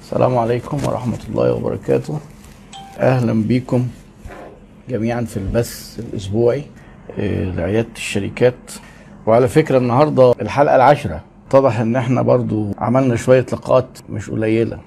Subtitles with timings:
[0.00, 2.18] السلام عليكم ورحمة الله وبركاته.
[2.98, 3.86] أهلا بكم
[4.88, 6.62] جميعا في البث الأسبوعي
[7.18, 8.54] آه، لعيادة الشركات.
[9.26, 11.20] وعلى فكرة النهاردة الحلقة العاشرة.
[11.48, 14.78] اتضح إن إحنا برضو عملنا شوية لقاءات مش قليلة.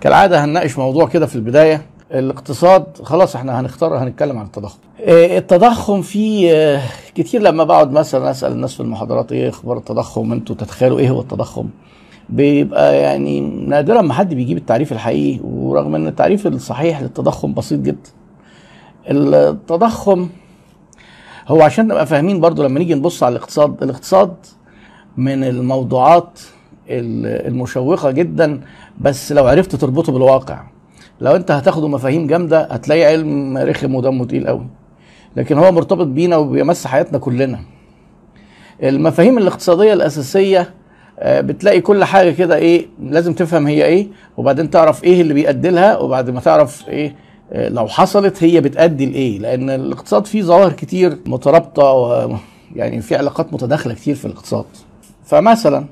[0.00, 1.82] كالعادة هنناقش موضوع كده في البداية.
[2.12, 4.78] الاقتصاد خلاص إحنا هنختار هنتكلم عن التضخم.
[5.00, 6.82] آه، التضخم فيه آه،
[7.14, 11.20] كتير لما بقعد مثلا أسأل الناس في المحاضرات إيه أخبار التضخم؟ أنتوا تتخيلوا إيه هو
[11.20, 11.68] التضخم؟
[12.28, 18.10] بيبقى يعني نادرا ما حد بيجيب التعريف الحقيقي ورغم إن التعريف الصحيح للتضخم بسيط جدا.
[19.10, 20.28] التضخم
[21.48, 24.34] هو عشان نبقى فاهمين برضو لما نيجي نبص على الاقتصاد الاقتصاد
[25.16, 26.40] من الموضوعات
[26.88, 28.60] ال- المشوقة جدا
[29.00, 30.60] بس لو عرفت تربطه بالواقع.
[31.20, 34.66] لو أنت هتاخده مفاهيم جامدة هتلاقي علم رخم ودمه تقيل قوي
[35.36, 37.60] لكن هو مرتبط بينا وبيمس حياتنا كلنا.
[38.82, 40.74] المفاهيم الاقتصادية الأساسية
[41.22, 45.98] بتلاقي كل حاجة كده إيه لازم تفهم هي إيه وبعدين تعرف إيه اللي بيؤدي لها
[45.98, 47.14] وبعد ما تعرف إيه
[47.52, 49.38] آه، لو حصلت هي بتأدي لإيه.
[49.38, 52.36] لأن الاقتصاد فيه ظواهر كتير مترابطة و
[52.76, 54.64] يعني في علاقات متداخلة كتير في الاقتصاد.
[55.24, 55.84] فمثلا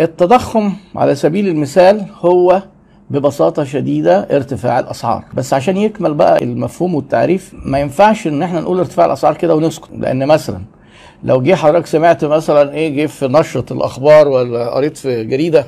[0.00, 2.62] التضخم على سبيل المثال هو
[3.10, 5.24] ببساطة شديدة ارتفاع الأسعار.
[5.34, 9.88] بس عشان يكمل بقى المفهوم والتعريف ما ينفعش إن إحنا نقول ارتفاع الأسعار كده ونسكت.
[9.98, 10.60] لأن مثلا
[11.24, 15.66] لو جه حضرتك سمعت مثلا إيه جه في نشرة الأخبار ولا قريت في جريدة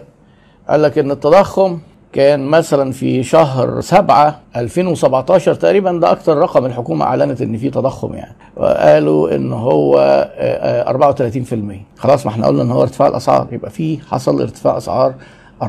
[0.69, 1.79] قال لك إن التضخم
[2.13, 8.15] كان مثلا في شهر سبعة 2017 تقريبا ده أكتر رقم الحكومة أعلنت إن في تضخم
[8.15, 8.35] يعني.
[8.57, 13.47] وقالوا إن هو آه، آه، 34% خلاص ما إحنا قلنا إن هو ارتفاع الأسعار.
[13.53, 15.15] يبقى في حصل ارتفاع أسعار
[15.63, 15.65] 34%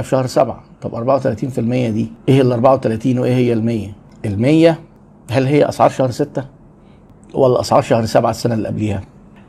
[0.00, 0.62] في شهر سبعة.
[0.82, 3.88] طب 34% دي إيه ال 34 وإيه هي ال 100
[4.24, 4.78] ال 100
[5.30, 6.44] هل هي أسعار شهر 6
[7.34, 9.00] ولا أسعار شهر 7 السنة اللي قبليها.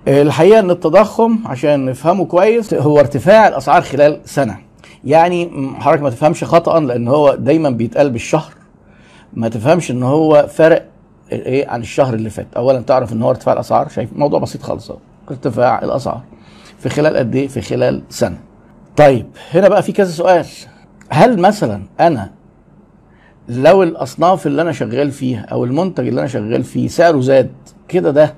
[0.08, 4.58] الحقيقة إن التضخم عشان نفهمه كويس هو ارتفاع الأسعار خلال سنة.
[5.04, 8.54] يعني حضرتك ما تفهمش خطأ لأن هو دايما بيتقال بالشهر.
[9.34, 10.86] ما تفهمش إن هو فرق
[11.32, 12.48] إيه عن الشهر اللي فات.
[12.58, 13.90] اولا تعرف إن هو ارتفاع الأسعار.
[13.90, 14.92] شايف موضوع بسيط خالص
[15.32, 16.22] ارتفاع الأسعار.
[16.80, 18.38] في خلال قد إيه؟ في خلال سنة.
[18.98, 20.46] طيب هنا بقى في كذا سؤال.
[21.10, 22.32] هل مثلا أنا
[23.50, 27.52] لو الأصناف اللي أنا شغال فيها أو المنتج اللي أنا شغال فيه سعره زاد
[27.88, 28.34] كده ده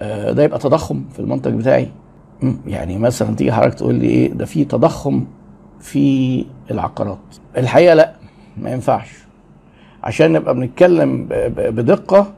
[0.00, 1.88] آه، ده يبقى تضخم في المنتج بتاعي.
[2.66, 5.24] يعني مثلا تيجي حضرتك تقول لي إيه ده في تضخم
[5.80, 7.18] في العقارات.
[7.56, 8.12] الحقيقة لأ
[8.56, 9.10] ما ينفعش.
[10.02, 11.26] عشان نبقى بنتكلم
[11.56, 12.32] بدقة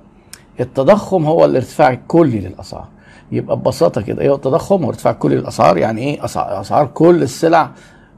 [0.60, 2.88] التضخم هو الارتفاع الكلي للأسعار.
[3.32, 7.70] يبقى ببساطة كده إيه التضخم هو ارتفاع كلي للاسعار يعني إيه؟ أسعار كل السلع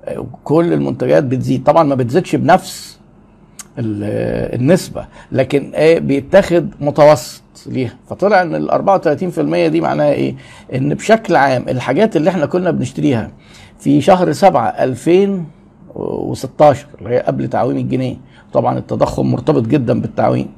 [0.05, 1.65] آه، كل المنتجات بتزيد.
[1.65, 2.99] طبعا ما بتزيدش بنفس
[3.79, 7.95] ال- النسبة لكن إيه بيتاخد متوسط ليها.
[8.11, 10.35] فطلع إن ال 34% دي معناها إيه؟
[10.75, 13.31] إن بشكل عام الحاجات اللي إحنا كنا بنشتريها
[13.79, 18.17] في شهر 7 2016 اللي هي قبل تعويم الجنيه.
[18.53, 20.49] طبعا التضخم مرتبط جدا بالتعويم.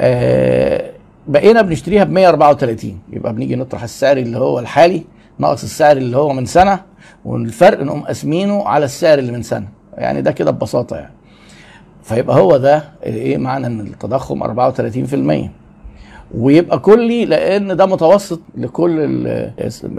[0.00, 0.90] آه
[1.28, 5.02] بقينا بنشتريها ب 134 يبقى بنيجي نطرح السعر اللي هو الحالي
[5.38, 6.80] ناقص السعر اللي هو من سنة
[7.24, 9.68] والفرق نقوم قاسمينه على السعر اللي من سنة.
[9.94, 11.12] يعني ده كده ببساطة يعني.
[12.14, 15.50] فيبقى هو ده إيه معنى إن التضخم 34%
[16.34, 19.52] ويبقى كلي لأن ده متوسط لكل ال-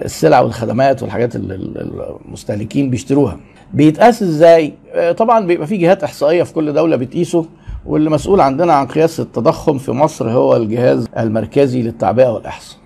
[0.06, 3.38] السلع والخدمات والحاجات اللي ال- المستهلكين بيشتروها.
[3.74, 7.46] بيتقاس إزاي؟ آه، طبعا بيبقى في جهات إحصائية في كل دولة بتقيسه.
[7.86, 12.78] واللي مسؤول عندنا عن قياس التضخم في مصر هو الجهاز المركزي للتعبئة والإحصاء.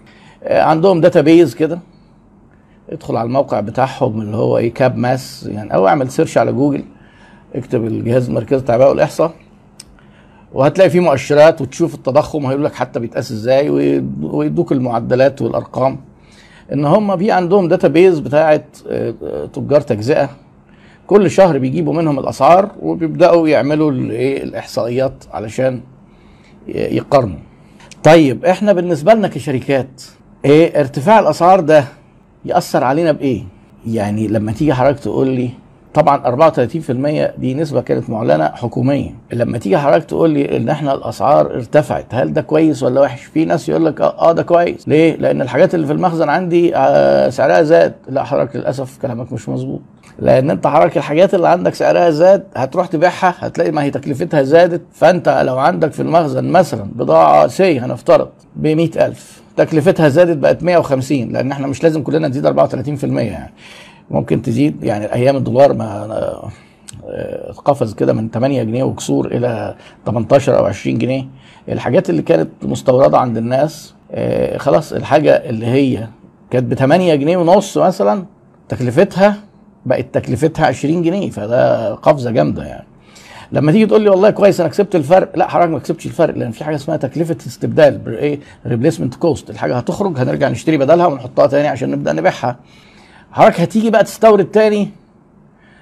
[0.44, 1.80] آه، عندهم database كده.
[2.90, 6.84] ادخل على الموقع بتاعهم اللي هو إيه CAPMAS يعني أو اعمل search على جوجل.
[7.56, 9.32] اكتب الجهاز المركزي للتعبئه والإحصاء
[10.54, 15.98] وهتلاقي فيه مؤشرات وتشوف التضخم هيقول لك حتى بيتقاس إزاي ويد- ويدوك المعدلات والأرقام.
[16.74, 20.30] إن هم في عندهم database بتاعه آه، آه، تجار تجزئة
[21.08, 25.82] كل شهر بيجيبوا منهم الأسعار وبيبدأوا يعملوا الايه الإحصائيات علشان
[26.68, 27.38] يقارنوا.
[28.04, 30.02] طيب إحنا بالنسبة لنا كشركات
[30.46, 31.86] إيه ارتفاع الأسعار ده
[32.46, 33.44] يأثر علينا بإيه؟
[33.88, 35.50] يعني لما تيجي حضرتك تقول لي
[35.95, 41.45] طبعا 34% دي نسبة كانت معلنة حكوميه لما تيجي حضرتك تقول لي إن إحنا الأسعار
[41.56, 44.88] ارتفعت هل ده كويس ولا وحش؟ في ناس يقول لك آه آه ده كويس.
[44.88, 47.94] ليه؟ لأن الحاجات اللي في المخزن عندي آه سعرها زاد.
[48.09, 49.81] لا حضرتك للأسف كلامك مش مظبوط.
[50.19, 54.81] لأن أنت حضرتك الحاجات اللي عندك سعرها زاد هتروح تبيعها هتلاقي ما هي تكلفتها زادت.
[54.94, 61.30] فأنت لو عندك في المخزن مثلا بضاعة سي هنفترض ب 100000 تكلفتها زادت بقت 150
[61.31, 63.53] لأن إحنا مش لازم كلنا نزيد 34% يعني.
[64.12, 64.84] ممكن تزيد.
[64.84, 65.86] يعني أيام الدولار ما
[67.07, 69.75] آه، قفز كده من 8 جنيه وكسور إلى
[70.06, 71.25] 18 أو 20 جنيه.
[71.69, 76.07] الحاجات اللي كانت مستوردة عند الناس آه، خلاص الحاجة اللي هي
[76.52, 78.25] كانت ب 8 جنيه ونص مثلا
[78.69, 79.36] تكلفتها
[79.86, 81.30] بقت تكلفتها 20 جنيه.
[81.30, 82.86] فده قفزة جامدة يعني.
[83.51, 86.51] لما تيجي تقول لي والله كويس أنا كسبت الفرق لا حضرتك ما كسبتش الفرق لأن
[86.51, 91.68] في حاجة اسمها تكلفة استبدال إيه؟ replacement cost الحاجة هتخرج هنرجع نشتري بدلها ونحطها تاني
[91.68, 92.56] عشان نبدأ نبيعها.
[93.36, 94.90] حضرتك هتيجي بقى تستورد تاني؟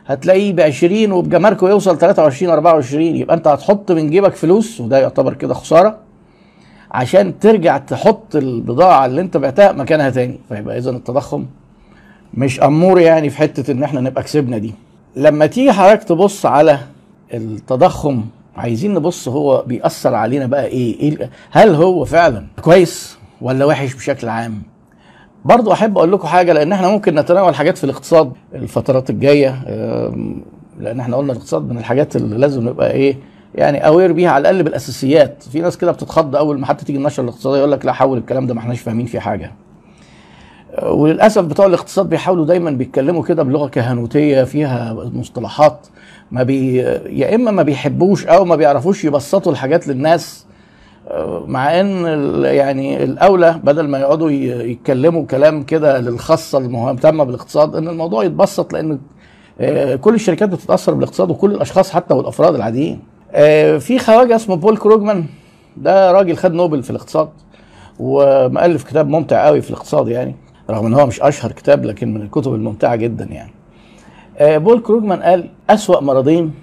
[0.08, 5.34] هتلاقيه ب 20 وبجماركه يوصل 23 24 يبقى انت هتحط من جيبك فلوس وده يعتبر
[5.34, 5.98] كده خسارة
[6.92, 10.40] عشان ترجع تحط البضاعة اللي انت بعتها مكانها تاني.
[10.50, 11.46] فيبقى اذا التضخم
[12.34, 14.74] مش أمور يعني في حتة إن إحنا نبقى كسبنا دي.
[15.16, 16.80] لما تيجي حضرتك تبص على
[17.34, 18.26] التضخم
[18.58, 24.30] عايزين نبص هو بيأثر علينا بقى إيه, إيه هل هو فعلا كويس ولا وحش بشكل
[24.30, 24.62] عام؟
[25.46, 29.64] برضو أحب أقول لكم حاجة لأن إحنا ممكن نتناول حاجات في الاقتصاد الفترات الجاية
[30.80, 33.18] لأن إحنا قلنا الاقتصاد من الحاجات اللي لازم نبقى إيه
[33.56, 35.44] يعني اوير بيها على الأقل بالأساسيات.
[35.52, 38.48] في ناس كده بتتخض أول ما حتى تيجي النشرة الاقتصادية يقول لك لا حول الكلام
[38.48, 39.52] ده ما إحناش فاهمين فيه حاجة.
[40.84, 45.88] وللأسف بتوع الاقتصاد بيحاولوا دايما بيتكلموا كده بلغة كهنوتية فيها مصطلحات
[46.32, 46.76] ما بي
[47.10, 50.46] يا إما ما بيحبوش أو ما بيعرفوش يبسطوا الحاجات للناس
[51.48, 52.06] مع إن
[52.44, 59.00] يعني الأولى بدل ما يقعدوا يتكلموا كلام كده للخاصة المهتمه بالاقتصاد إن الموضوع يتبسط لأن
[60.02, 63.00] كل الشركات بتتأثر بالاقتصاد وكل الأشخاص حتى والأفراد العاديين.
[63.80, 65.26] في خواجة اسمه بول كروجمان
[65.78, 67.30] ده راجل خد نوبل في الاقتصاد
[68.00, 70.36] ومؤلف كتاب ممتع قوي في الاقتصاد يعني
[70.70, 73.52] رغم إن هو مش أشهر كتاب لكن من الكتب الممتعة جدا يعني.
[74.60, 76.54] بول كروجمان قال أسوأ مرضين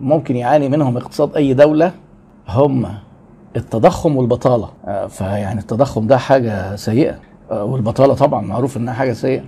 [0.00, 1.92] ممكن يعاني منهم اقتصاد أي دولة
[2.48, 2.86] هم
[3.56, 4.68] التضخم والبطالة.
[5.08, 7.18] فيعني التضخم ده حاجة سيئة.
[7.50, 9.42] والبطالة طبعا معروف إنها حاجة سيئة.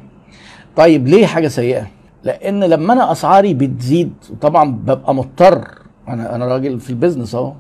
[0.76, 1.86] طيب ليه حاجة سيئة؟
[2.24, 5.68] لأن لما أنا أسعاري بتزيد طبعا ببقى مضطر.
[6.08, 7.52] أنا أنا راجل في البيزنس أهو.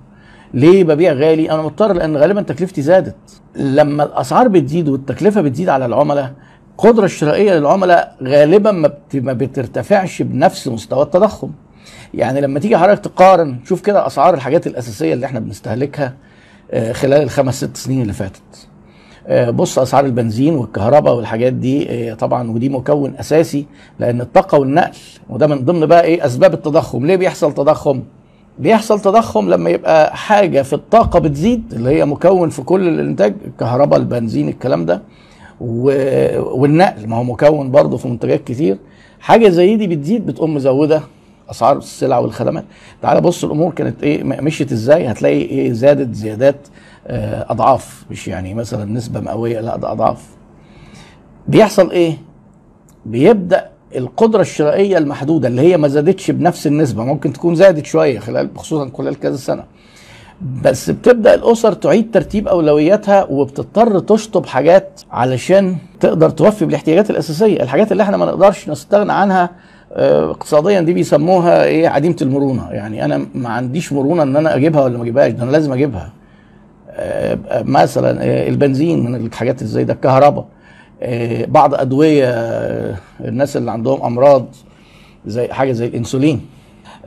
[0.54, 3.16] ليه ببيع غالي؟ أنا مضطر لأن غالبا تكلفتي زادت.
[3.56, 6.32] لما الأسعار بتزيد والتكلفة بتزيد على العملاء
[6.72, 11.50] القدرة الشرائية للعملاء غالبا ما, ما بترتفعش بنفس مستوى التضخم.
[12.14, 16.14] يعني لما تيجي حضرتك تقارن شوف كده أسعار الحاجات الأساسية اللي إحنا بنستهلكها.
[16.92, 18.68] خلال الخمس ست سنين اللي فاتت.
[19.54, 23.66] بص أسعار البنزين والكهرباء والحاجات دي طبعا ودي مكون أساسي
[23.98, 24.96] لأن الطاقة والنقل
[25.30, 27.06] وده من ضمن بقى إيه أسباب التضخم.
[27.06, 28.02] ليه بيحصل تضخم؟
[28.58, 33.98] بيحصل تضخم لما يبقى حاجة في الطاقة بتزيد اللي هي مكون في كل الإنتاج الكهرباء
[33.98, 35.02] البنزين الكلام ده
[35.60, 37.06] والنقل.
[37.06, 38.78] ما هو مكون برضه في منتجات كتير.
[39.20, 41.02] حاجة زي دي بتزيد بتقوم مزودة.
[41.50, 42.64] أسعار السلع والخدمات.
[43.02, 46.56] تعال بص الأمور كانت إيه مشيت إزاي؟ هتلاقي إيه زادت زيادات
[47.50, 48.04] أضعاف.
[48.10, 50.22] مش يعني مثلا نسبة مئوية لا ده أضعاف.
[51.48, 52.18] بيحصل إيه؟
[53.06, 58.50] بيبدأ القدرة الشرائية المحدودة اللي هي ما زادتش بنفس النسبة ممكن تكون زادت شوية خلال
[58.56, 59.64] خصوصا خلال كذا سنة.
[60.64, 67.62] بس بتبدأ الأسر تعيد ترتيب أولوياتها وبتضطر تشطب حاجات علشان تقدر توفي بالاحتياجات الأساسية.
[67.62, 69.50] الحاجات اللي إحنا ما نقدرش نستغنى عنها
[69.92, 72.68] اقتصاديا دي بيسموها إيه؟ عديمة المرونة.
[72.70, 76.12] يعني أنا ما عنديش مرونة إن أنا أجيبها ولا ما أجيبهاش ده أنا لازم أجيبها.
[77.52, 80.46] مثلا البنزين من الحاجات زي ده الكهرباء.
[81.46, 82.28] بعض أدوية
[83.20, 84.46] الناس اللي عندهم أمراض
[85.26, 86.40] زي حاجة زي الإنسولين.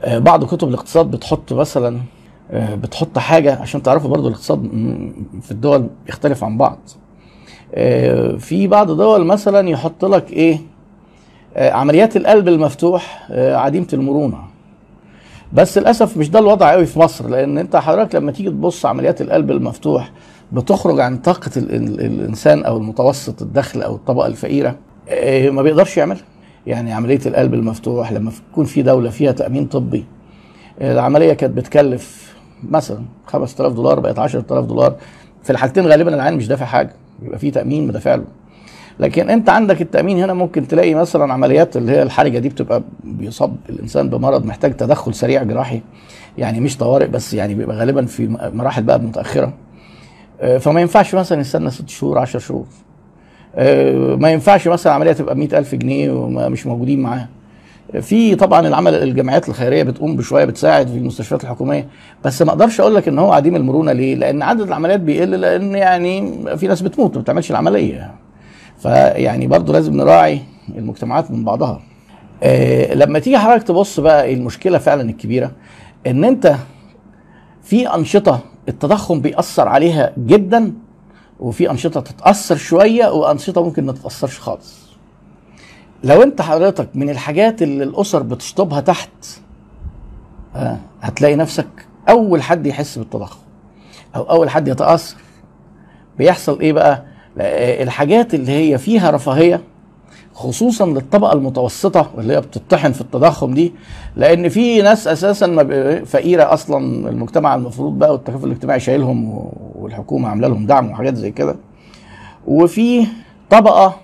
[0.06, 2.00] بعض كتب الاقتصاد بتحط مثلا
[2.54, 4.62] بتحط حاجة عشان تعرفوا برضو الاقتصاد
[5.42, 6.78] في الدول بيختلف عن بعض.
[8.38, 10.58] في بعض دول مثلا يحط لك إيه؟
[11.56, 14.38] عمليات القلب المفتوح عديمة المرونة.
[15.52, 19.20] بس للأسف مش ده الوضع قوي في مصر لأن أنت حضرتك لما تيجي تبص عمليات
[19.20, 20.10] القلب المفتوح
[20.52, 24.76] بتخرج عن طاقة ال ال الإنسان أو المتوسط الدخل أو الطبقة الفقيرة
[25.50, 26.22] ما بيقدرش يعملها
[26.66, 30.04] يعني عملية القلب المفتوح لما يكون في دولة فيها تأمين طبي
[30.80, 32.34] العملية كانت بتكلف
[32.68, 34.94] مثلا 5000 دولار بقت 10000 دولار.
[35.42, 38.24] في الحالتين غالبا العيان مش دافع حاجة بيبقى في تأمين مدافع له.
[39.00, 43.56] لكن انت عندك التأمين هنا ممكن تلاقي مثلا عمليات اللي هي الحرجة دي بتبقى بيصاب
[43.68, 45.80] الإنسان بمرض محتاج تدخل سريع جراحي
[46.38, 49.52] يعني مش طوارئ بس يعني بيبقى غالبا في مراحل بقى متأخرة.
[50.60, 52.66] فما ينفعش مثلا يستنى ست شهور 10 شهور.
[54.16, 57.28] ما ينفعش مثلا عملية تبقى 100000 جنيه ومش موجودين معاها
[58.00, 61.88] في طبعا العمل الجمعيات الخيرية بتقوم بشوية بتساعد في المستشفيات الحكومية.
[62.24, 63.92] بس ما أقدرش أقول لك إن هو عديم المرونة.
[63.92, 68.14] ليه؟ لأن عدد العمليات بيقل لأن يعني في ناس بتموت ما بتعملش العملية.
[68.84, 70.40] فيعني برضه لازم نراعي
[70.76, 71.80] المجتمعات من بعضها.
[72.42, 75.50] آه لما تيجي حضرتك تبص بقى المشكلة فعلا الكبيرة
[76.06, 76.54] إن أنت
[77.62, 80.72] في أنشطة التضخم بيأثر عليها جدا
[81.40, 84.74] وفي أنشطة تتأثر شوية وأنشطة ممكن ما تتأثرش خالص.
[86.04, 89.10] لو أنت حضرتك من الحاجات اللي الأسر بتشطبها تحت
[90.56, 93.38] آه هتلاقي نفسك أول حد يحس بالتضخم
[94.16, 95.16] أو أول حد يتأثر.
[96.18, 99.60] بيحصل إيه بقى؟ الحاجات اللي هي فيها رفاهية
[100.34, 103.72] خصوصا للطبقة المتوسطة اللي هي بتطحن في التضخم دي
[104.16, 110.48] لأن في ناس أساسا ما فقيرة أصلا المجتمع المفروض بقى والتكافل الاجتماعي شايلهم والحكومة عاملة
[110.48, 111.56] لهم دعم وحاجات زي كده.
[112.46, 113.06] وفي
[113.50, 113.96] طبقة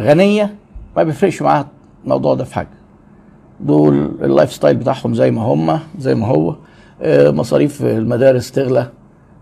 [0.00, 0.54] غنية
[0.96, 1.66] ما بيفرقش معاها
[2.04, 2.68] الموضوع ده في حاجة.
[3.60, 6.56] دول ال life style بتاعهم زي ما هم زي ما هو.
[7.02, 8.80] آه، مصاريف المدارس تغلى.
[8.80, 8.90] آه،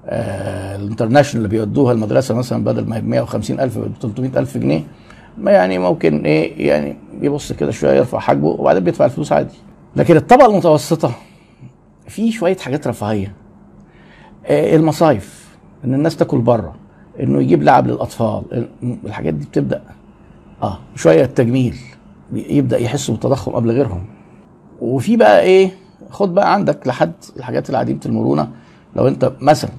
[0.09, 4.57] ال international اللي بيودوها المدرسة مثلا بدل ما هي ب 150 ألف ب 300 ألف
[4.59, 4.83] جنيه.
[5.39, 9.55] ما يعني ممكن إيه يعني يبص كده شوية يرفع حاجبه وبعدين بيدفع الفلوس عادي.
[9.97, 11.13] لكن الطبقة المتوسطة
[12.09, 13.35] في شوية حاجات رفاهية.
[14.47, 16.75] آه، المصايف إن الناس تاكل بره
[17.21, 19.83] إنه يجيب لعب للأطفال الحاجات دي بتبدأ.
[20.63, 21.77] آه شوية التجميل
[22.33, 24.05] يبدأ يحسوا بالتضخم قبل غيرهم.
[24.81, 25.71] وفي بقى إيه
[26.11, 28.51] خد بقى عندك لحد الحاجات اللي عديمه المرونة.
[28.97, 29.71] لو أنت مثلا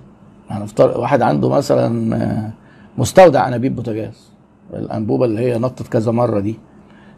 [0.58, 2.50] هنفترض واحد عنده مثلا آه،
[2.98, 4.32] مستودع أنابيب بوتاجاز
[4.74, 6.60] الأنبوبة اللي هي نطت كذا مرة دي.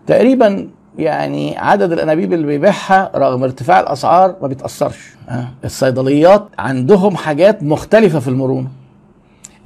[0.08, 5.48] تقريبا يعني عدد الأنابيب اللي بيبيعها رغم ارتفاع الأسعار ما بيتأثرش آه.
[5.66, 8.68] الصيدليات عندهم حاجات مختلفة في المرونة.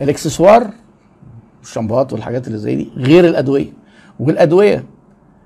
[0.01, 0.67] الإكسسوار
[1.63, 3.69] الشامبوهات والحاجات اللي زي دي غير الأدوية.
[4.19, 4.83] والأدوية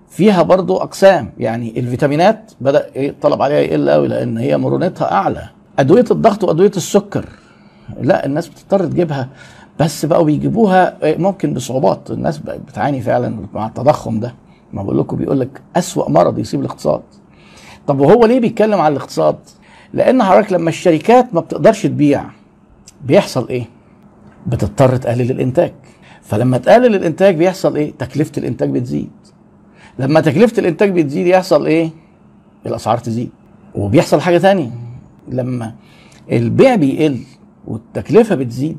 [0.10, 5.50] فيها برضو أقسام يعني الفيتامينات بدأ الطلب عليها يقل قوي لأن هي مرونتها أعلى.
[5.80, 7.26] أدوية الضغط وأدوية السكر
[8.02, 9.30] لا الناس بتضطر تجيبها
[9.80, 12.12] بس بقوا بيجيبوها إيه ممكن بصعوبات.
[12.12, 14.36] الناس بتعاني فعلا مع التضخم ده.
[14.74, 17.02] ما بقول لكم بيقول لك أسوأ مرض يصيب الاقتصاد.
[17.88, 19.36] طب وهو ليه بيتكلم عن الاقتصاد؟
[19.94, 22.24] لأن حضرتك لما الشركات ما بتقدرش تبيع
[23.06, 23.66] بيحصل إيه؟
[24.48, 25.74] بتضطر تقلل الإنتاج.
[26.22, 29.10] فلما تقلل الإنتاج بيحصل إيه؟ تكلفة الإنتاج بتزيد.
[30.00, 31.90] لما تكلفة الإنتاج بتزيد يحصل إيه؟
[32.66, 33.30] الأسعار تزيد.
[33.76, 34.70] وبيحصل حاجة تانية.
[35.28, 35.74] لما
[36.32, 37.20] البيع بيقل
[37.68, 38.78] والتكلفة بتزيد.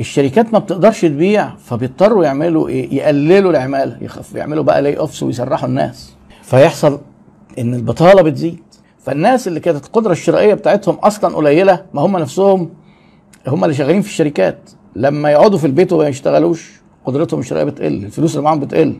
[0.00, 5.68] الشركات ما بتقدرش تبيع فبيضطروا يعملوا إيه؟ يقللوا العمالة يخف يعملوا بقى لاي اوفس ويسرحوا
[5.68, 6.12] الناس.
[6.42, 7.00] فيحصل
[7.58, 8.58] إن البطالة بتزيد.
[8.98, 12.70] فالناس اللي كانت القدرة الشرائية بتاعتهم أصلا قليلة ما هم نفسهم
[13.46, 14.70] هم اللي شغالين في الشركات.
[14.96, 16.72] لما يقعدوا في البيت وما يشتغلوش
[17.04, 18.96] قدرتهم الشرائية بتقل الفلوس اللي معاهم بتقل.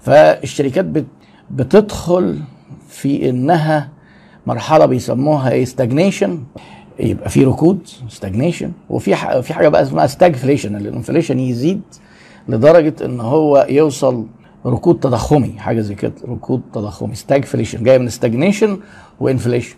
[0.00, 1.06] فالشركات بت
[1.50, 2.38] بتدخل
[2.88, 3.88] في إنها
[4.46, 6.44] مرحلة بيسموها إيه؟ stagnation
[7.00, 11.80] يبقى في ركود stagnation وفي في حاجة بقى اسمها stagflation ال inflation يزيد
[12.48, 14.26] لدرجة إن هو يوصل
[14.66, 18.78] ركود تضخمي حاجة زي كده ركود تضخمي stagflation جاية من stagnation
[19.20, 19.76] و inflation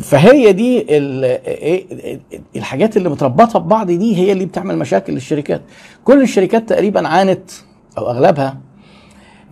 [0.00, 5.60] فهي دي ال- إيه- الحاجات اللي متربطه ببعض دي هي اللي بتعمل مشاكل للشركات.
[6.04, 7.50] كل الشركات تقريبا عانت
[7.98, 8.58] أو أغلبها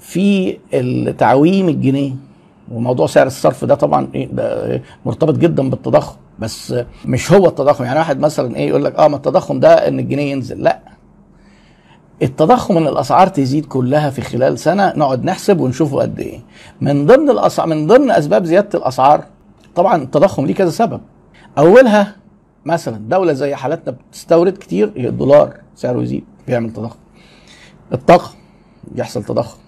[0.01, 0.57] في
[1.19, 2.13] تعويم الجنيه.
[2.73, 7.85] وموضوع سعر الصرف ده طبعا إيه مرتبط جدا بالتضخم بس مش هو التضخم.
[7.85, 10.63] يعني واحد مثلا إيه يقول لك آه ما التضخم ده إن الجنيه ينزل.
[10.63, 10.81] لا.
[12.23, 16.41] التضخم إن الأسعار تزيد كلها في خلال سنة نقعد نحسب ونشوفه قد إيه.
[16.81, 19.25] من ضمن الاسعار من ضمن أسباب زيادة الأسعار
[19.75, 21.01] طبعا التضخم ليه كذا سبب.
[21.59, 22.17] أولها
[22.65, 26.99] مثلا دولة زي حالتنا بتستورد كتير الدولار سعره يزيد بيعمل تضخم.
[27.93, 28.31] الطاقة
[28.95, 29.59] يحصل تضخم.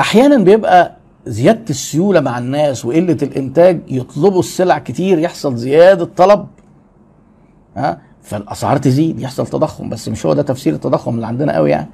[0.00, 0.96] أحيانا بيبقى
[1.28, 6.46] زيادة السيولة مع الناس وقلة الإنتاج يطلبوا السلع كتير يحصل زيادة طلب.
[7.76, 11.88] ها؟ فالأسعار تزيد يحصل تضخم بس مش هو ده تفسير التضخم اللي عندنا قوي يعني.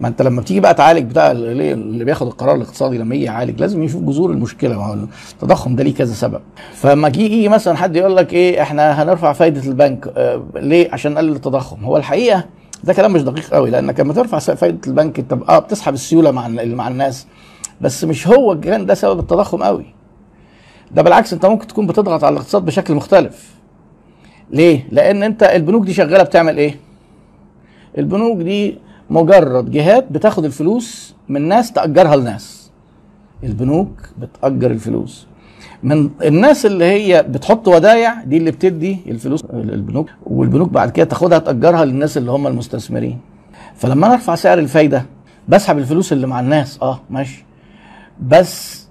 [0.00, 3.82] ما انت لما بتيجي بقى تعالج بتاع اللي بياخد القرار الاقتصادي لما يجي يعالج لازم
[3.82, 4.78] يشوف جذور المشكلة.
[4.78, 4.96] ما هو
[5.32, 6.40] التضخم ده ليه كذا سبب.
[6.74, 10.12] فلما يجي مثلا حد يقول لك إيه إحنا هنرفع فايدة البنك.
[10.16, 11.84] آه ليه؟ عشان نقلل التضخم.
[11.84, 12.44] هو الحقيقة
[12.84, 16.48] ده كلام مش دقيق قوي لأنك لما ترفع فايدة البنك أنت آه بتسحب السيولة مع
[16.48, 17.26] مع الناس.
[17.82, 19.86] بس مش هو كان ده سبب التضخم قوي.
[20.94, 23.54] ده بالعكس انت ممكن تكون بتضغط على الاقتصاد بشكل مختلف.
[24.50, 26.76] ليه؟ لأن انت البنوك دي شغالة بتعمل إيه؟
[27.98, 28.78] البنوك دي
[29.10, 32.70] مجرد جهات بتاخد الفلوس من ناس تأجرها لناس.
[33.44, 35.26] البنوك بتأجر الفلوس.
[35.82, 41.38] من الناس اللي هي بتحط ودايع دي اللي بتدي الفلوس للبنوك والبنوك بعد كده تاخدها
[41.38, 43.18] تأجرها للناس اللي هم المستثمرين.
[43.74, 45.06] فلما أنا أرفع سعر الفايدة
[45.48, 46.78] بسحب الفلوس اللي مع الناس.
[46.82, 47.44] آه ماشي.
[48.28, 48.82] بس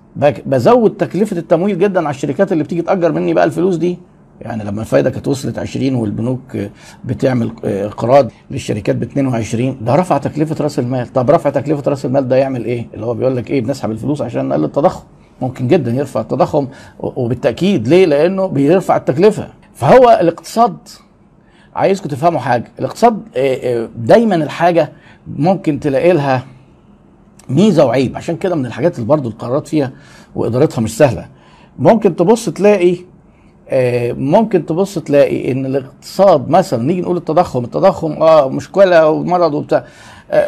[0.45, 3.97] بزود تكلفة التمويل جدا على الشركات اللي بتيجي تأجر مني بقى الفلوس دي.
[4.41, 6.57] يعني لما الفايدة كانت وصلت 20 والبنوك
[7.05, 11.07] بتعمل اقراض للشركات ب 22 ده رفع تكلفة رأس المال.
[11.13, 14.21] طب رفع تكلفة رأس المال ده يعمل إيه؟ اللي هو بيقول لك إيه بنسحب الفلوس
[14.21, 15.03] عشان نقلل التضخم.
[15.41, 16.67] ممكن جدا يرفع التضخم
[16.99, 19.47] وبالتأكيد ليه؟ لأنه بيرفع التكلفة.
[19.73, 20.77] فهو الاقتصاد
[21.75, 23.21] عايزكم تفهموا حاجة الاقتصاد
[23.95, 24.91] دايما الحاجة
[25.27, 26.45] ممكن تلاقي لها
[27.49, 28.17] ميزة وعيب.
[28.17, 29.91] عشان كده من الحاجات اللي برضه القرارات فيها
[30.35, 31.27] وإدارتها مش سهلة.
[31.79, 32.97] ممكن تبص تلاقي
[34.13, 39.85] ممكن تبص تلاقي إن الاقتصاد مثلا نيجي نقول التضخم التضخم آه مشكله ومرض وبتاع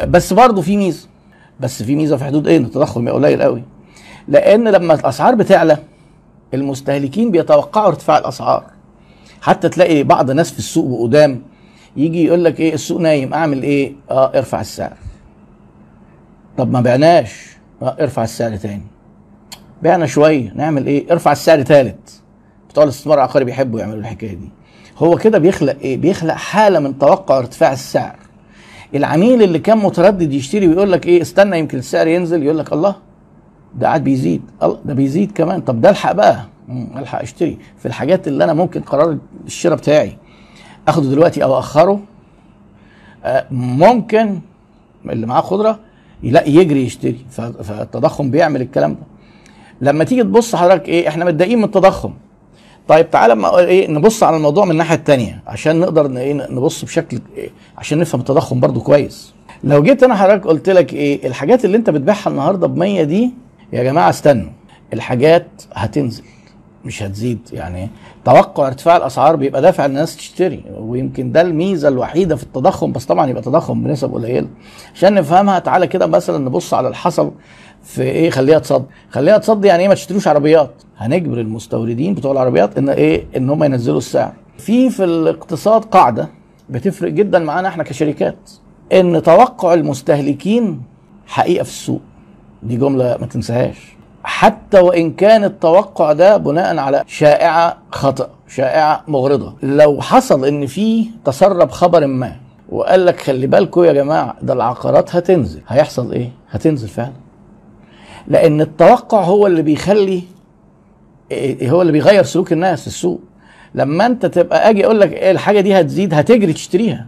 [0.08, 1.08] بس برضه في ميزة.
[1.60, 3.62] بس في ميزة في حدود إيه؟ إن التضخم قليل قوي.
[4.28, 5.78] لأن لما الأسعار بتعلى
[6.54, 8.64] المستهلكين بيتوقعوا ارتفاع الأسعار.
[9.40, 11.42] حتى تلاقي بعض الناس في السوق وقدام
[11.96, 14.92] يجي يقول لك إيه؟ السوق نايم أعمل إيه؟ آه ارفع السعر.
[16.58, 17.56] طب ما بعناش.
[17.82, 18.82] آه ارفع السعر تاني.
[19.82, 20.52] بعنا شوية.
[20.54, 22.22] نعمل إيه؟ ارفع السعر تالت.
[22.68, 24.48] بتوع الاستثمار العقاري بيحبوا يعملوا الحكاية دي.
[24.98, 28.16] هو كده بيخلق إيه؟ بيخلق حالة من توقع ارتفاع السعر.
[28.94, 32.42] العميل اللي كان متردد يشتري ويقول لك إيه؟ استنى يمكن السعر ينزل.
[32.42, 32.96] يقول لك الله
[33.74, 34.42] ده قاعد بيزيد.
[34.60, 35.60] ده بيزيد كمان.
[35.60, 36.44] طب ده الحق بقى.
[36.96, 37.58] ألحق أشتري.
[37.78, 40.16] في الحاجات اللي أنا ممكن قرار الشراء بتاعي
[40.88, 42.00] آخده دلوقتي أو أخره
[43.24, 44.40] آه، ممكن
[45.10, 45.78] اللي معاه خضرة
[46.22, 47.18] لا يجري يشتري.
[47.62, 49.00] فالتضخم بيعمل الكلام ده.
[49.80, 52.12] لما تيجي تبص حضرتك إيه إحنا متضايقين من التضخم.
[52.88, 57.18] طيب تعالى ما إيه نبص على الموضوع من الناحية الثانية عشان نقدر إيه نبص بشكل
[57.36, 59.34] إيه عشان نفهم التضخم برضو كويس.
[59.64, 63.30] لو جيت أنا حضرتك قلت لك إيه الحاجات اللي أنت بتبيعها النهارده ب 100 دي
[63.72, 64.50] يا جماعة استنوا
[64.92, 66.22] الحاجات هتنزل.
[66.84, 67.38] مش هتزيد.
[67.52, 67.88] يعني
[68.24, 73.26] توقع ارتفاع الأسعار بيبقى دافع الناس تشتري ويمكن ده الميزة الوحيدة في التضخم بس طبعا
[73.30, 74.48] يبقى تضخم بنسب قليلة.
[74.94, 77.32] عشان نفهمها تعالى كده مثلا نبص على اللي حصل
[77.82, 80.70] في إيه خليها تصد خليها تصد يعني إيه؟ ما تشتروش عربيات.
[80.96, 84.32] هنجبر المستوردين بتوع العربيات إن إيه؟ إن هم ينزلوا السعر.
[84.58, 86.28] في في الاقتصاد قاعدة
[86.70, 88.50] بتفرق جدا معانا إحنا كشركات
[88.92, 90.82] إن توقع المستهلكين
[91.26, 92.00] حقيقة في السوق.
[92.62, 93.94] دي جملة ما تنساهاش.
[94.24, 99.54] حتى وإن كان التوقع ده بناء على شائعة خطأ شائعة مغرضة.
[99.62, 102.36] لو حصل إن في تسرب خبر ما
[102.68, 105.60] وقال لك خلي بالكم يا جماعة ده العقارات هتنزل.
[105.68, 107.12] هيحصل إيه؟ هتنزل فعلا.
[108.28, 110.22] لأن التوقع هو اللي بيخلي
[111.30, 113.20] إيه هو اللي بيغير سلوك الناس السوق.
[113.74, 117.06] لما أنت تبقى أجي أقول لك إيه الحاجة دي هتزيد هتجري تشتريها.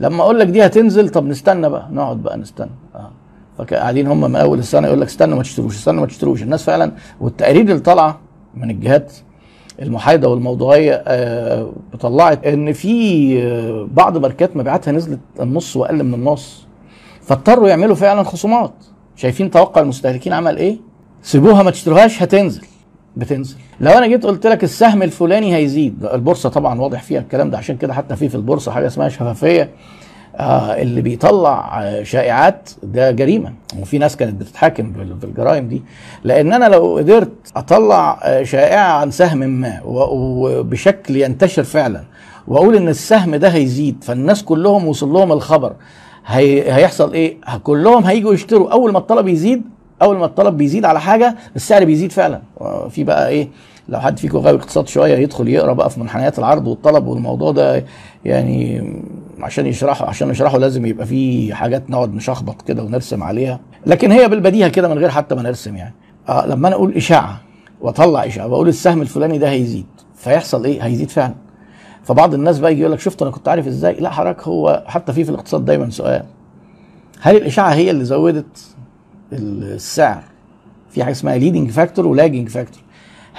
[0.00, 1.88] لما أقول لك دي هتنزل طب نستنى بقى.
[1.92, 2.70] نقعد بقى نستنى.
[2.94, 3.10] آه.
[3.58, 6.42] فقاعدين هم من أول السنة يقول لك استنوا ما تشتروش استنوا ما تشتروش.
[6.42, 8.18] الناس فعلا والتقارير اللي طالعه
[8.54, 9.12] من الجهات
[9.82, 16.66] المحايدة والموضوعية آه طلعت إن في آه بعض ماركات مبيعاتها نزلت النص وأقل من النص.
[17.22, 18.72] فاضطروا يعملوا فعلا خصومات.
[19.16, 20.76] شايفين توقع المستهلكين عمل إيه؟
[21.22, 22.62] سيبوها ما تشتروهاش هتنزل.
[23.16, 23.56] بتنزل.
[23.80, 27.76] لو أنا جيت قلت لك السهم الفلاني هيزيد البورصة طبعا واضح فيها الكلام ده عشان
[27.76, 29.70] كده حتى في في البورصة حاجة اسمها شفافية.
[30.38, 33.52] آه اللي بيطلع آه شائعات ده جريمة.
[33.80, 35.82] وفي ناس كانت بتتحاكم بال- بالجرائم دي.
[36.24, 42.02] لأن أنا لو قدرت أطلع آه شائعة عن سهم ما وبشكل ينتشر فعلا
[42.48, 45.72] وأقول إن السهم ده هيزيد فالناس كلهم وصل لهم الخبر
[46.26, 48.72] هي هيحصل إيه؟ كلهم هيجوا يشتروا.
[48.72, 49.62] أول ما الطلب يزيد
[50.02, 52.40] أول ما الطلب بيزيد على حاجة السعر بيزيد فعلا.
[52.90, 53.48] في بقى إيه؟
[53.88, 57.84] لو حد فيكم غاوي اقتصاد شوية يدخل يقرأ بقى في منحنيات العرض والطلب والموضوع ده
[58.24, 58.92] يعني
[59.40, 63.60] عشان يشرحه عشان نشرحه لازم يبقى في حاجات نقعد نشخبط كده ونرسم عليها.
[63.86, 65.94] لكن هي بالبديهة كده من غير حتى ما نرسم يعني.
[66.28, 67.40] آه لما أنا أقول إشاعة
[67.80, 71.34] وأطلع إشاعة بقول السهم الفلاني ده هيزيد فيحصل إيه؟ هيزيد فعلا.
[72.04, 75.12] فبعض الناس بقى يجي يقول لك شفت أنا كنت عارف إزاي؟ لا حضرتك هو حتى
[75.12, 76.24] في في الاقتصاد دايما سؤال.
[77.20, 78.58] هل الإشاعة هي اللي زودت
[79.32, 80.22] السعر؟
[80.90, 82.82] في حاجة اسمها leading factor و lagging factor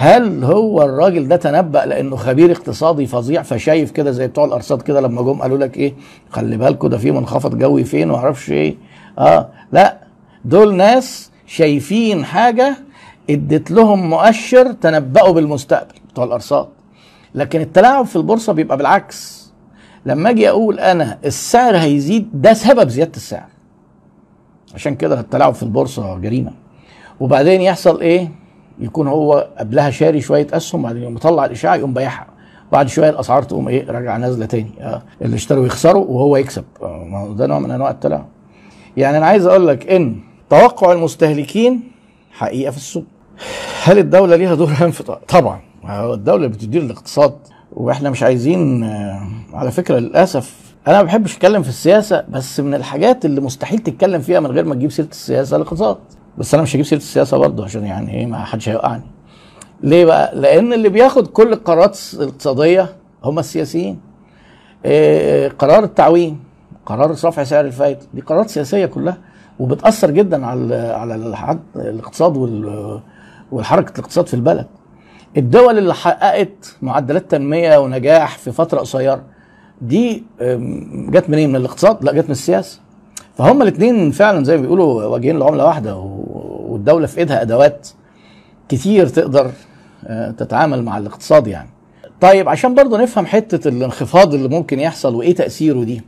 [0.01, 5.01] هل هو الراجل ده تنبأ لأنه خبير اقتصادي فظيع فشايف كده زي بتوع الأرصاد كده
[5.01, 5.93] لما جم قالوا لك إيه؟
[6.29, 8.75] خلي بالكوا ده في منخفض جوي فين ومعرفش إيه.
[9.17, 9.97] آه لا
[10.45, 12.77] دول ناس شايفين حاجة
[13.29, 16.67] إدت لهم مؤشر تنبأوا بالمستقبل بتوع الأرصاد.
[17.35, 19.51] لكن التلاعب في البورصة بيبقى بالعكس.
[20.05, 23.49] لما أجي أقول أنا السعر هيزيد ده سبب زيادة السعر.
[24.75, 26.51] عشان كده التلاعب في البورصة جريمة.
[27.19, 28.38] وبعدين يحصل إيه؟
[28.79, 32.27] يكون هو قبلها شاري شوية أسهم بعدين يقوم مطلع الإشاعة يقوم بايعها.
[32.71, 34.71] بعد شوية الأسعار تقوم إيه راجعة نازلة تاني.
[34.81, 35.01] آه.
[35.21, 36.63] اللي اشتروا يخسروا وهو يكسب.
[36.81, 37.03] آه.
[37.03, 38.25] ما هو ده نوع من أنواع التلاعب.
[38.97, 40.15] يعني أنا عايز أقول لك إن
[40.49, 41.91] توقع المستهلكين
[42.31, 43.03] حقيقة في السوق.
[43.83, 45.59] هل الدولة ليها دور هام في طبعا.
[45.89, 47.35] الدولة بتدير الاقتصاد.
[47.73, 49.21] وإحنا مش عايزين آه،
[49.53, 50.55] على فكرة للأسف
[50.87, 54.65] أنا ما بحبش أتكلم في السياسة بس من الحاجات اللي مستحيل تتكلم فيها من غير
[54.65, 55.97] ما تجيب سيرة السياسة الاقتصاد
[56.37, 59.03] بس أنا مش هجيب سيرة السياسة برضه عشان يعني إيه ما حدش هيوقعني.
[59.83, 63.99] ليه بقى؟ لأن اللي بياخد كل القرارات الاقتصادية هم السياسيين.
[64.85, 66.39] إيه قرار التعويم
[66.85, 69.17] قرار رفع سعر الفائده دي قرارات سياسية كلها
[69.59, 71.15] وبتأثر جدا على على
[71.75, 73.01] الاقتصاد وال-
[73.51, 74.67] والحركه الاقتصاد في البلد.
[75.37, 79.21] الدول اللي حققت معدلات تنمية ونجاح في فترة قصيرة
[79.81, 80.23] دي
[81.09, 82.79] جت منين؟ من الاقتصاد؟ لا جت من السياسة.
[83.39, 87.87] فهم الاثنين فعلا زي ما بيقولوا واجهين لعمله واحدة والدولة في إيدها أدوات
[88.69, 89.51] كتير تقدر
[90.07, 91.69] آه، تتعامل مع الاقتصاد يعني.
[92.21, 96.01] طيب عشان برضه نفهم حتة الانخفاض اللي ممكن يحصل وإيه تأثيره دي.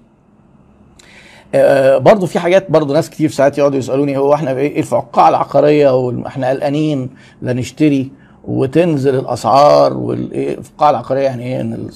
[1.56, 5.98] آه، برضو في حاجات برضو ناس كتير ساعات يقعدوا يسألوني هو إحنا إيه الفقاعة العقارية
[5.98, 7.10] وإحنا قلقانين
[7.41, 8.12] لا نشتري؟
[8.46, 11.88] وتنزل الأسعار والفقاعه العقارية يعني إيه إن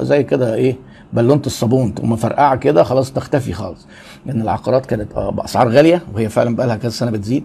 [0.00, 0.76] زي كده إيه
[1.12, 3.86] بالونه الصابون تقوم مفرقعة كده خلاص تختفي خالص.
[4.26, 7.44] لأن العقارات كانت آه، بأسعار غالية وهي فعلا بقى لها كذا سنة بتزيد.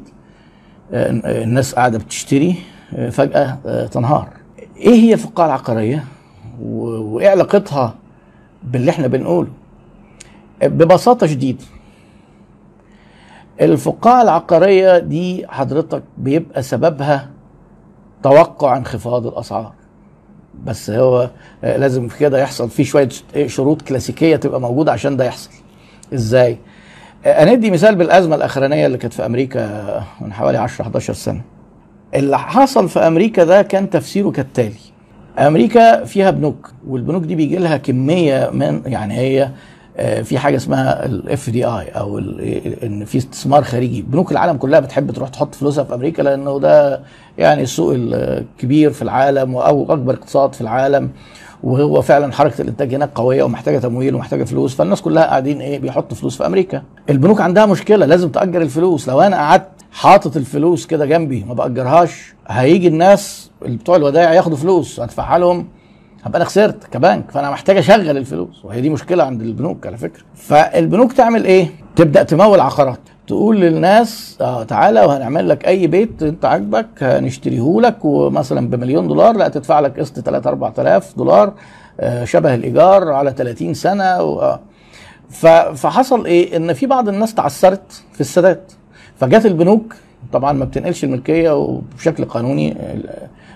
[0.94, 2.56] آه، الناس قاعدة بتشتري
[2.96, 4.28] آه، فجأة آه، تنهار.
[4.78, 6.04] إيه هي الفقاعة العقارية؟
[6.62, 7.96] و- وإيه علاقتها
[8.64, 9.50] باللي إحنا بنقوله؟
[10.64, 11.64] ببساطة شديدة.
[13.62, 17.30] الفقاعة العقارية دي حضرتك بيبقى سببها
[18.24, 19.72] توقع انخفاض الأسعار.
[20.66, 21.30] بس هو
[21.64, 25.50] آه، لازم في كده يحصل في شوية إيه شروط كلاسيكية تبقى موجودة عشان ده يحصل.
[26.14, 26.58] إزاي؟
[27.26, 31.42] آه، هندي مثال بالأزمة الأخرانية اللي كانت في أمريكا من حوالي 10 11 سنة.
[32.16, 34.76] اللي حصل في أمريكا ده كان تفسيره كالتالي.
[35.40, 39.52] أمريكا فيها بنوك والبنوك دي بيجي لها كمية من يعني هي آه،
[40.24, 42.18] في حاجة اسمها الاف دي اي أو
[42.84, 44.02] إن في استثمار خارجي.
[44.02, 47.02] بنوك العالم كلها بتحب تروح تحط فلوسها في أمريكا لأنه ده
[47.38, 51.10] يعني السوق الكبير في العالم أو أكبر اقتصاد في العالم.
[51.64, 54.76] وهو فعلا حركة الإنتاج هناك قوية ومحتاجة تمويل ومحتاجة فلوس.
[54.76, 56.84] فالناس كلها قاعدين إيه بيحطوا فلوس في أمريكا.
[57.10, 59.10] البنوك عندها مشكلة لازم تأجر الفلوس.
[59.10, 65.00] لو أنا قعدت حاطط الفلوس كده جنبي ما بأجرهاش هيجي الناس بتوع الودائع ياخدوا فلوس
[65.00, 65.68] هدفعها لهم.
[66.24, 68.66] هبقى أنا خسرت كبنك فأنا محتاج أشغل الفلوس.
[68.66, 70.24] وهي دي مشكلة عند البنوك على فكرة.
[70.36, 76.46] فالبنوك تعمل إيه؟ تبدأ تمول عقارات تقول للناس آه تعالى وهنعمل لك أي بيت أنت
[76.46, 81.54] عاجبك هنشتريه لك ومثلا بمليون دولار لا تدفع لك قسط 3 4000 دولار
[82.00, 84.40] آه شبه الإيجار على 30 سنة و...
[84.42, 84.60] آه.
[85.76, 88.62] فحصل إيه؟ إن في بعض الناس تعثرت في السداد.
[89.18, 89.94] فجت البنوك
[90.34, 92.78] طبعا ما بتنقلش الملكية وبشكل قانوني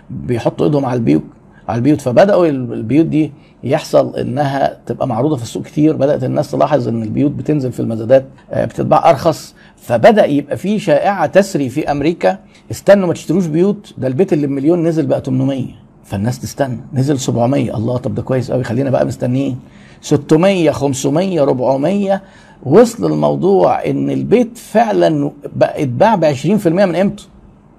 [0.09, 1.23] بيحطوا إيدهم على البيوت
[1.69, 2.01] على البيوت.
[2.01, 3.31] فبدأوا ال- البيوت دي
[3.63, 5.95] يحصل إنها تبقى معروضة في السوق كتير.
[5.95, 9.55] بدأت الناس تلاحظ إن البيوت بتنزل في المزادات آه، بتتباع أرخص.
[9.77, 12.37] فبدأ يبقى في شائعة تسري في أمريكا.
[12.71, 13.93] استنوا ما تشتروش بيوت.
[13.97, 15.65] ده البيت اللي بمليون نزل بقى 800
[16.03, 16.77] فالناس تستنى.
[16.93, 19.59] نزل 700 الله طب ده كويس قوي خلينا بقى مستنيين.
[20.01, 22.21] 600 500 400
[22.65, 27.23] وصل الموضوع إن البيت فعلا بقى اتباع ب 20% من قيمته.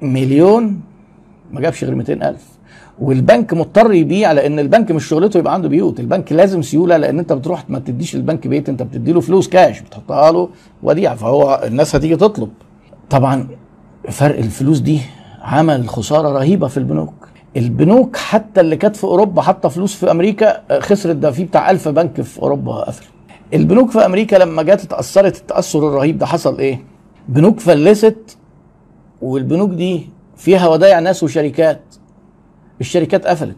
[0.03, 0.81] مليون.
[1.53, 2.53] ما جابش غير 200000
[3.00, 6.00] والبنك مضطر يبيع لأن البنك مش شغلته يبقى عنده بيوت.
[6.00, 9.80] البنك لازم سيولة لأن أنت بتروح ما تديش للبنك بيت أنت بتدي له فلوس كاش
[9.80, 10.48] بتحطها له
[10.83, 12.48] وديعة فهو الناس هتيجي تطلب.
[13.11, 13.48] طبعا
[14.11, 15.00] فرق الفلوس دي
[15.42, 17.14] عمل خسارة رهيبة في البنوك.
[17.57, 21.16] البنوك حتى اللي كانت في أوروبا حاطة فلوس في أمريكا آه، خسرت.
[21.16, 23.04] ده في بتاع 1000 بنك في أوروبا قفل
[23.54, 26.85] البنوك في أمريكا لما جت اتأثرت التأثر الرهيب ده حصل إيه؟
[27.28, 28.38] بنوك فلست
[29.22, 31.80] والبنوك دي فيها ودايع ناس وشركات.
[32.80, 33.56] الشركات قفلت.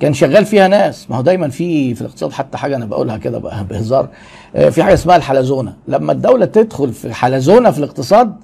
[0.00, 1.10] كان شغال فيها ناس.
[1.10, 4.08] ما هو دايما في في الاقتصاد حتى حاجة أنا بقولها كده بقى بهزار.
[4.56, 5.76] آه، في حاجة اسمها الحلزونة.
[5.88, 8.34] لما الدولة تدخل في حلزونة في الاقتصاد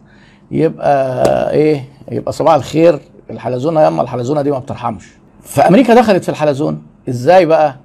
[0.51, 3.01] يبقى إيه؟ يبقى صباح الخير.
[3.31, 5.05] الحلزونة ياما الحلزونة دي ما بترحمش.
[5.43, 6.79] فأمريكا دخلت في الحلزونة.
[7.09, 7.77] إزاي بقى؟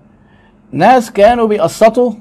[0.72, 2.14] ناس كانوا بيقسطوا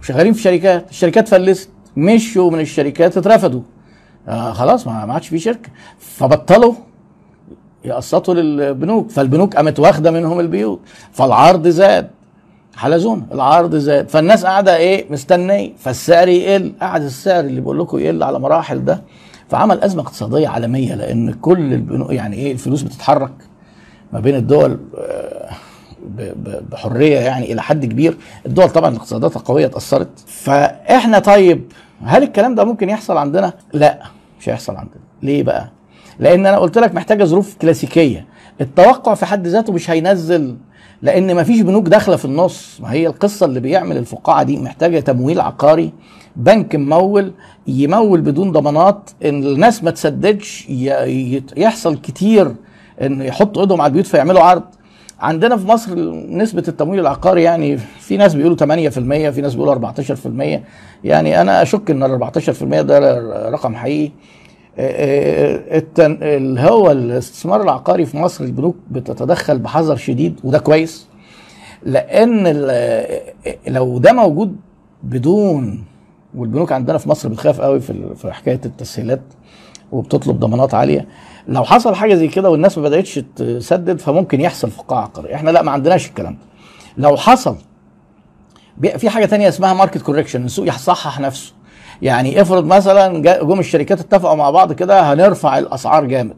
[0.00, 0.90] وشغالين في شركات.
[0.90, 1.70] الشركات فلست.
[1.96, 3.60] مشوا من الشركات اترفدوا
[4.28, 5.68] آه خلاص ما عادش في شركة.
[5.98, 6.74] فبطلوا.
[7.84, 9.10] يقسطوا للبنوك.
[9.10, 10.80] فالبنوك قامت واخدة منهم البيوت.
[11.12, 12.10] فالعرض زاد.
[12.76, 13.26] حلزون.
[13.32, 14.08] العرض زاد.
[14.08, 15.72] فالناس قاعدة إيه؟ مستنية.
[15.78, 16.72] فالسعر يقل.
[16.80, 19.02] قعد السعر اللي بقول لكم يقل على مراحل ده.
[19.48, 23.32] فعمل أزمة اقتصادية عالمية لأن كل البنوك يعني إيه؟ الفلوس بتتحرك
[24.12, 25.50] ما بين الدول آه،
[26.70, 28.16] بحرية يعني إلى حد كبير.
[28.46, 30.08] الدول طبعا اقتصاداتها قوية اتأثرت.
[30.26, 31.72] فإحنا طيب
[32.04, 34.02] هل الكلام ده ممكن يحصل عندنا؟ لا
[34.40, 35.00] مش هيحصل عندنا.
[35.22, 35.68] ليه بقى؟
[36.22, 38.26] لأن أنا قلت لك محتاجة ظروف كلاسيكية.
[38.60, 40.56] التوقع في حد ذاته مش هينزل
[41.02, 42.80] لأن مفيش بنوك داخلة في النص.
[42.80, 45.92] ما هي القصة اللي بيعمل الفقاعة دي محتاجة تمويل عقاري
[46.36, 47.32] بنك ممول
[47.66, 50.66] يمول بدون ضمانات إن الناس ما تسددش
[51.56, 52.54] يحصل كتير
[53.02, 54.62] إن يحطوا إيدهم على البيوت فيعملوا عرض.
[55.20, 55.94] عندنا في مصر
[56.28, 58.64] نسبة التمويل العقاري يعني في ناس بيقولوا 8%
[59.30, 60.60] في ناس بيقولوا 14%
[61.04, 63.18] يعني أنا أشك إن ال 14% ده
[63.50, 64.12] رقم حقيقي.
[64.78, 66.18] التن...
[66.22, 71.06] اللي هو الاستثمار العقاري في مصر البنوك بتتدخل بحذر شديد وده كويس
[71.82, 72.46] لأن
[73.68, 74.56] لو ده موجود
[75.02, 75.84] بدون
[76.34, 79.22] والبنوك عندنا في مصر بتخاف قوي في في حكاية التسهيلات
[79.92, 81.08] وبتطلب ضمانات عالية
[81.48, 85.34] لو حصل حاجة زي كده والناس ما بدأتش تسدد فممكن يحصل فقاعة عقارية.
[85.34, 86.38] إحنا لا ما عندناش الكلام ده.
[87.08, 87.56] لو حصل
[88.98, 91.52] في حاجة تانية اسمها market correction السوق يصحح نفسه.
[92.02, 96.36] يعني افرض مثلا جم الشركات اتفقوا مع بعض كده هنرفع الأسعار جامد.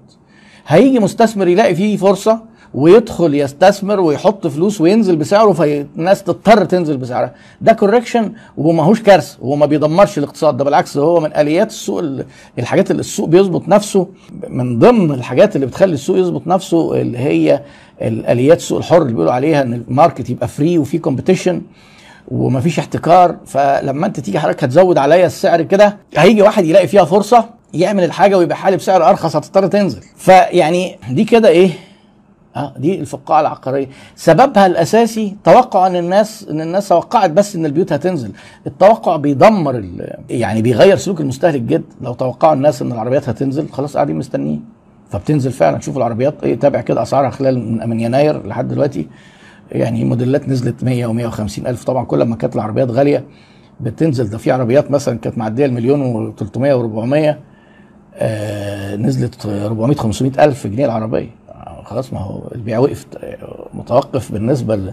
[0.67, 2.41] هيجي مستثمر يلاقي فيه فرصة
[2.75, 7.35] ويدخل يستثمر ويحط فلوس وينزل بسعره فالناس تضطر تنزل بسعرها.
[7.61, 10.57] ده correction وماهوش كارثة وهو ما بيدمرش الاقتصاد.
[10.57, 12.25] ده بالعكس هو من آليات السوق ال-
[12.59, 14.09] الحاجات اللي السوق بيظبط نفسه
[14.49, 17.63] من ضمن الحاجات اللي بتخلي السوق يظبط نفسه اللي هي
[18.03, 21.63] الاليات السوق الحر اللي بيقولوا عليها إن ال market يبقى free وفي competition
[22.29, 27.45] ومفيش احتكار فلما انت تيجي حضرتك هتزود عليا السعر كده هيجي واحد يلاقي فيها فرصة
[27.75, 30.01] يعمل الحاجة ويبيعها لي بسعر أرخص هتضطر تنزل.
[30.17, 31.71] فيعني دي كده إيه؟
[32.57, 33.87] آه دي الفقاعة العقارية.
[34.17, 38.31] سببها الأساسي توقع إن الناس إن الناس توقعت بس إن البيوت هتنزل.
[38.67, 39.85] التوقع بيدمر
[40.31, 44.65] يعني بيغير سلوك المستهلك جدا لو توقعوا الناس إن العربيات هتنزل خلاص قاعدين مستنيين.
[45.11, 45.81] فبتنزل فعلا.
[45.81, 49.09] شوف العربيات إيه تابع كده أسعارها خلال من يناير لحد دلوقتي.
[49.73, 51.85] يعني موديلات نزلت 100 و150 ألف.
[51.85, 53.25] طبعا كل ما كانت العربيات غالية
[53.81, 54.31] بتنزل.
[54.31, 57.35] ده في عربيات مثلا كانت معدية المليون و300 و400
[58.17, 61.31] آه نزلت 400 500 ألف جنيه العربية.
[61.85, 64.93] خلاص ما هو البيع وقف آه، متوقف بالنسبة ل...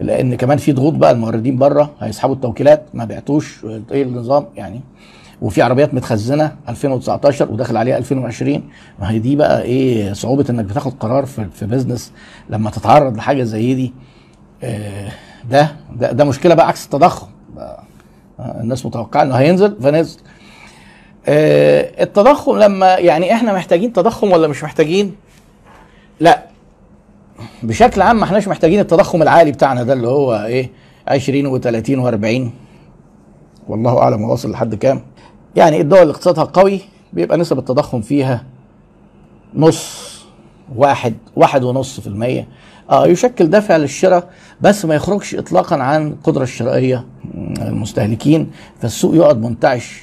[0.00, 3.64] لأن كمان في ضغوط بقى الموردين بره هيسحبوا التوكيلات ما بعتوش.
[3.92, 4.80] إيه النظام؟ يعني
[5.42, 8.62] وفي عربيات متخزنة 2019 وداخل عليها 2020
[9.00, 11.96] ما هي دي بقى إيه صعوبة إنك بتاخد قرار في, في
[12.50, 13.92] لما تتعرض لحاجة زي دي.
[15.50, 17.26] ده ده, ده مشكلة بقى عكس التضخم.
[17.58, 17.82] آه،
[18.60, 20.20] الناس متوقعة إنه هينزل فنزل.
[21.28, 25.14] آه، التضخم لما يعني إحنا محتاجين تضخم ولا مش محتاجين؟
[26.20, 26.42] لا.
[27.62, 30.70] بشكل عام ما احناش محتاجين التضخم العالي بتاعنا ده اللي هو إيه
[31.08, 32.50] 20 و30 و40
[33.68, 35.02] والله أعلم هو واصل لحد كام.
[35.56, 36.80] يعني الدول اللي اقتصادها قوي
[37.12, 38.44] بيبقى نسب التضخم فيها
[39.54, 40.11] نص.
[40.76, 42.48] واحد واحد ونص في المية.
[42.90, 44.28] آه يشكل دافع للشراء
[44.60, 47.04] بس ما يخرجش اطلاقا عن القدرة الشرائية
[47.62, 48.50] المستهلكين.
[48.80, 50.02] فالسوق يقعد منتعش.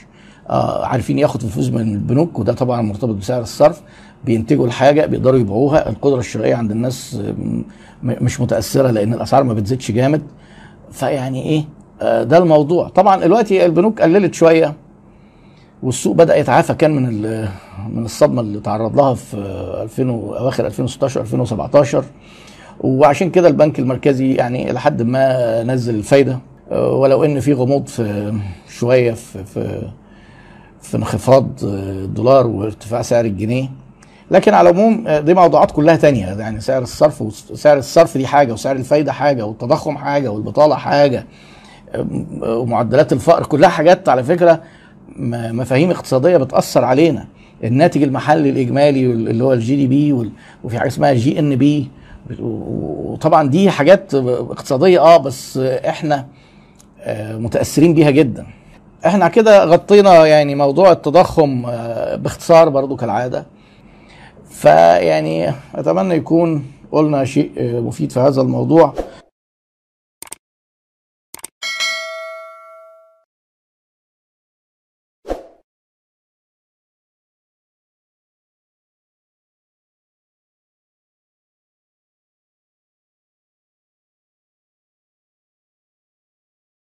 [0.50, 3.82] آه عارفين ياخد فلوس من البنوك وده طبعا مرتبط بسعر الصرف.
[4.26, 5.90] بينتجوا الحاجة بيقدروا يبيعوها.
[5.90, 7.64] القدرة الشرائية عند الناس م-
[8.04, 10.22] مش متأثرة لأن الأسعار ما بتزيدش جامد.
[10.92, 11.64] فيعني إيه؟
[12.02, 12.88] آه ده الموضوع.
[12.90, 14.74] طبعا دلوقتي البنوك قللت شوية.
[15.84, 17.22] والسوق بدأ يتعافى كان من
[17.96, 19.38] من الصدمة اللي تعرض لها في
[19.84, 22.04] 2000 و- أواخر 2016 2017
[22.82, 26.40] وعشان كده البنك المركزي يعني لحد ما نزل الفايدة.
[26.72, 28.34] آه، ولو إن في غموض في
[28.70, 29.82] شوية في في
[30.82, 31.68] في انخفاض آه،
[32.06, 33.70] الدولار وارتفاع سعر الجنيه.
[34.32, 36.26] لكن على العموم آه، دي موضوعات كلها تانية.
[36.28, 41.26] يعني سعر الصرف وسعر الصرف دي حاجة وسعر الفايدة حاجة والتضخم حاجة والبطالة حاجة.
[42.42, 44.62] ومعدلات الفقر كلها حاجات على فكرة
[45.18, 47.28] مفاهيم اقتصادية بتأثر علينا.
[47.64, 50.32] الناتج المحلي الإجمالي اللي هو ال GDP
[50.64, 51.88] وفي حاجة اسمها GNP.
[52.40, 56.26] وطبعا دي حاجات اقتصادية آه بس إحنا
[57.02, 58.46] آه، متأثرين بيها جدا.
[59.06, 63.46] إحنا كده غطينا يعني موضوع التضخم آه، باختصار برضو كالعادة.
[64.50, 68.94] فيعني أتمنى يكون قلنا شيء آه، مفيد في هذا الموضوع.